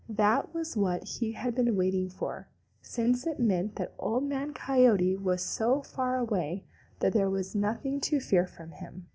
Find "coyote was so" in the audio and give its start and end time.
4.51-5.83